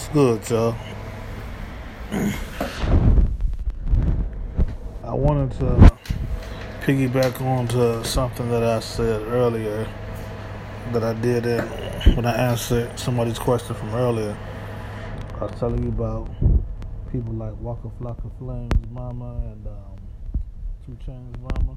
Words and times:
What's 0.00 0.14
good, 0.14 0.48
y'all? 0.48 0.74
I 5.04 5.12
wanted 5.12 5.50
to 5.58 5.92
piggyback 6.80 7.38
on 7.42 7.68
to 7.68 8.02
something 8.02 8.48
that 8.48 8.62
I 8.62 8.80
said 8.80 9.20
earlier 9.28 9.86
that 10.94 11.04
I 11.04 11.12
did 11.12 11.44
it 11.44 11.60
when 12.16 12.24
I 12.24 12.32
answered 12.32 12.98
somebody's 12.98 13.38
question 13.38 13.76
from 13.76 13.94
earlier. 13.94 14.34
I 15.38 15.44
was 15.44 15.60
telling 15.60 15.82
you 15.82 15.90
about 15.90 16.30
people 17.12 17.34
like 17.34 17.52
Waka 17.60 17.90
Flocka 18.00 18.30
Flame's 18.38 18.90
mama 18.90 19.36
and 19.52 19.66
um, 19.66 19.98
2 20.86 20.92
Chainz 21.04 21.38
mama, 21.40 21.76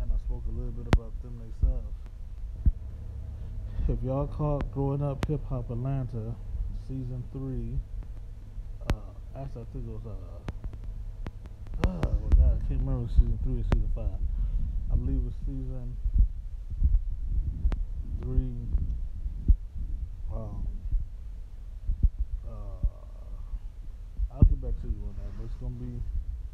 and 0.00 0.10
I 0.10 0.16
spoke 0.24 0.42
a 0.48 0.52
little 0.52 0.72
bit 0.72 0.86
about 0.94 1.12
them 1.22 1.38
themselves. 1.38 1.96
If 3.90 4.02
y'all 4.02 4.26
caught 4.26 4.72
Growing 4.72 5.02
Up 5.02 5.22
Hip 5.28 5.44
Hop 5.50 5.70
Atlanta, 5.70 6.34
season 6.88 7.22
three, 7.32 7.74
uh, 8.94 9.40
actually 9.42 9.62
I 9.62 9.66
think 9.72 9.86
it 9.86 9.90
was 9.90 10.06
uh, 10.06 10.46
oh 11.86 12.14
my 12.22 12.30
god, 12.38 12.54
I 12.54 12.68
can't 12.68 12.80
remember 12.80 13.10
season 13.14 13.38
three 13.42 13.58
or 13.58 13.66
season 13.74 13.90
five. 13.94 14.22
I 14.92 14.94
believe 14.94 15.18
it 15.18 15.24
was 15.26 15.34
season 15.42 15.96
three. 18.22 18.54
Um, 20.30 20.62
I'll 24.30 24.44
get 24.46 24.60
back 24.62 24.78
to 24.82 24.86
you 24.86 25.02
on 25.10 25.14
that, 25.18 25.30
but 25.40 25.50
it's 25.50 25.58
gonna 25.58 25.74
be 25.82 25.98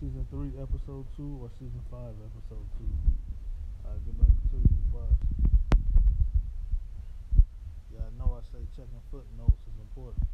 season 0.00 0.24
three, 0.30 0.56
episode 0.56 1.04
two, 1.20 1.36
or 1.42 1.50
season 1.60 1.84
five, 1.90 2.16
episode 2.32 2.64
two. 2.80 2.88
I'll 3.84 4.00
get 4.08 4.16
back 4.16 4.32
to 4.32 4.56
you, 4.56 4.78
but 4.88 5.12
yeah, 7.92 8.08
I 8.08 8.10
know 8.16 8.38
I 8.38 8.42
say 8.48 8.64
checking 8.72 9.04
footnotes 9.10 9.53
important, 9.96 10.26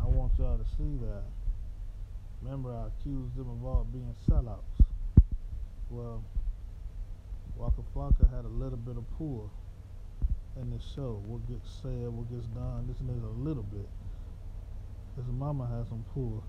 I 0.00 0.06
want 0.06 0.32
y'all 0.38 0.58
to 0.58 0.64
see 0.76 0.96
that. 1.02 1.24
Remember, 2.42 2.70
I 2.70 2.86
accused 2.86 3.34
them 3.36 3.50
of 3.50 3.64
all 3.64 3.86
being 3.92 4.14
sellouts. 4.28 4.62
Well, 5.90 6.22
Waka 7.56 7.82
Flocka 7.94 8.30
had 8.30 8.44
a 8.44 8.48
little 8.48 8.78
bit 8.78 8.96
of 8.96 9.04
pull 9.18 9.50
in 10.56 10.70
this 10.70 10.84
show. 10.94 11.20
What 11.26 11.48
gets 11.48 11.68
said, 11.82 12.08
what 12.14 12.30
gets 12.30 12.46
done, 12.48 12.86
this 12.86 12.98
this 12.98 13.24
a 13.24 13.42
little 13.42 13.64
bit. 13.64 13.88
His 15.16 15.26
mama 15.36 15.66
has 15.66 15.88
some 15.88 16.04
pull. 16.14 16.44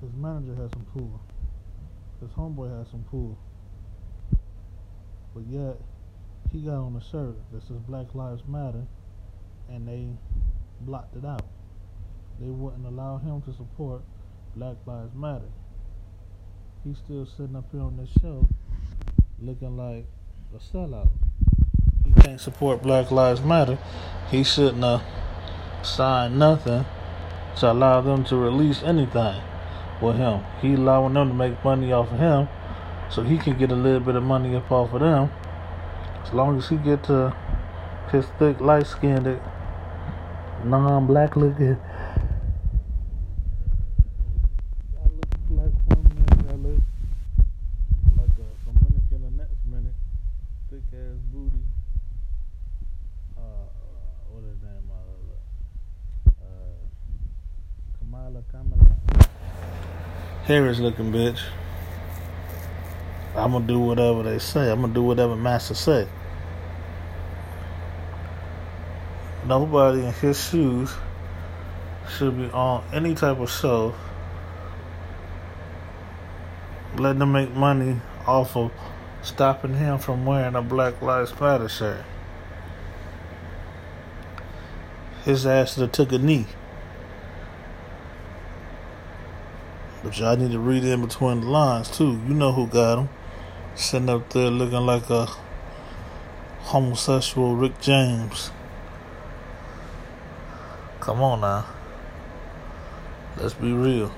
His 0.00 0.10
manager 0.14 0.54
has 0.60 0.70
some 0.72 0.86
pull. 0.92 1.20
His 2.20 2.30
homeboy 2.30 2.76
has 2.76 2.88
some 2.90 3.04
pull. 3.08 3.38
But 5.32 5.44
yet, 5.48 5.76
he 6.50 6.62
got 6.62 6.74
on 6.74 6.96
a 6.96 7.10
shirt 7.12 7.36
that 7.52 7.62
says 7.62 7.78
Black 7.86 8.14
Lives 8.14 8.42
Matter, 8.48 8.84
and 9.68 9.86
they 9.86 10.08
blocked 10.80 11.16
it 11.16 11.24
out. 11.24 11.44
They 12.40 12.48
wouldn't 12.48 12.86
allow 12.86 13.18
him 13.18 13.42
to 13.42 13.52
support 13.52 14.02
Black 14.56 14.76
Lives 14.86 15.14
Matter. 15.14 15.50
He's 16.84 16.98
still 16.98 17.26
sitting 17.26 17.56
up 17.56 17.64
here 17.72 17.80
on 17.80 17.96
this 17.96 18.10
show 18.20 18.46
looking 19.40 19.76
like 19.76 20.06
a 20.54 20.58
sellout. 20.58 21.10
He 22.04 22.12
can't 22.22 22.40
support 22.40 22.82
Black 22.82 23.10
Lives 23.10 23.40
Matter. 23.40 23.78
He 24.30 24.42
shouldn't 24.42 24.82
have 24.82 25.02
signed 25.82 26.38
nothing 26.38 26.84
to 27.56 27.72
allow 27.72 28.00
them 28.00 28.24
to 28.24 28.36
release 28.36 28.82
anything 28.82 29.42
with 30.00 30.16
him. 30.16 30.44
He 30.60 30.74
allowing 30.74 31.14
them 31.14 31.28
to 31.28 31.34
make 31.34 31.64
money 31.64 31.92
off 31.92 32.12
of 32.12 32.18
him 32.18 32.48
so 33.10 33.22
he 33.22 33.38
can 33.38 33.58
get 33.58 33.72
a 33.72 33.76
little 33.76 34.00
bit 34.00 34.16
of 34.16 34.22
money 34.22 34.54
up 34.54 34.70
off 34.70 34.92
of 34.92 35.00
them. 35.00 35.30
As 36.22 36.32
long 36.32 36.58
as 36.58 36.68
he 36.68 36.76
get 36.76 37.04
to 37.04 37.34
his 38.12 38.26
thick, 38.38 38.60
light 38.60 38.86
skinned, 40.58 40.70
non 40.70 41.06
black 41.06 41.36
looking 41.36 41.76
Harris 60.48 60.78
looking 60.78 61.12
bitch. 61.12 61.40
I'm 63.36 63.52
gonna 63.52 63.66
do 63.66 63.78
whatever 63.78 64.22
they 64.22 64.38
say. 64.38 64.70
I'm 64.70 64.80
gonna 64.80 64.94
do 64.94 65.02
whatever 65.02 65.36
Master 65.36 65.74
say. 65.74 66.08
Nobody 69.48 70.04
in 70.04 70.12
his 70.12 70.38
shoes 70.38 70.92
should 72.06 72.36
be 72.36 72.50
on 72.50 72.84
any 72.92 73.14
type 73.14 73.38
of 73.38 73.50
show 73.50 73.94
letting 76.98 77.20
them 77.20 77.32
make 77.32 77.54
money 77.54 77.98
off 78.26 78.54
of 78.58 78.70
stopping 79.22 79.72
him 79.72 79.98
from 79.98 80.26
wearing 80.26 80.54
a 80.54 80.60
Black 80.60 81.00
Lives 81.00 81.38
Matter 81.40 81.66
shirt. 81.66 82.04
His 85.24 85.46
ass 85.46 85.76
have 85.76 85.92
took 85.92 86.12
a 86.12 86.18
knee. 86.18 86.46
But 90.02 90.18
y'all 90.18 90.36
need 90.36 90.52
to 90.52 90.58
read 90.58 90.84
in 90.84 91.00
between 91.00 91.40
the 91.40 91.46
lines 91.46 91.90
too. 91.90 92.20
You 92.28 92.34
know 92.34 92.52
who 92.52 92.66
got 92.66 92.98
him. 92.98 93.08
Sitting 93.74 94.10
up 94.10 94.28
there 94.30 94.50
looking 94.50 94.84
like 94.84 95.08
a 95.08 95.26
homosexual 96.60 97.56
Rick 97.56 97.80
James. 97.80 98.50
Come 101.08 101.22
on 101.22 101.40
now. 101.40 101.64
Let's 103.38 103.54
be 103.54 103.72
real. 103.72 104.12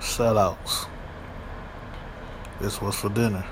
Sellouts. 0.00 0.86
This 2.60 2.78
was 2.82 2.96
for 2.96 3.08
dinner. 3.08 3.42